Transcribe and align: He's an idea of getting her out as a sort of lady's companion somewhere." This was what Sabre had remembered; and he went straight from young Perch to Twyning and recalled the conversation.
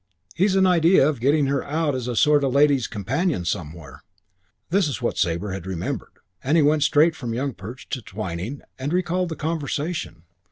He's 0.33 0.55
an 0.55 0.65
idea 0.65 1.07
of 1.07 1.19
getting 1.19 1.45
her 1.45 1.63
out 1.63 1.93
as 1.93 2.07
a 2.07 2.15
sort 2.15 2.43
of 2.43 2.53
lady's 2.53 2.87
companion 2.87 3.45
somewhere." 3.45 4.03
This 4.71 4.87
was 4.87 4.99
what 4.99 5.19
Sabre 5.19 5.51
had 5.51 5.67
remembered; 5.67 6.17
and 6.43 6.57
he 6.57 6.63
went 6.63 6.81
straight 6.81 7.15
from 7.15 7.35
young 7.35 7.53
Perch 7.53 7.87
to 7.89 8.01
Twyning 8.01 8.61
and 8.79 8.93
recalled 8.93 9.29
the 9.29 9.35
conversation. 9.35 10.23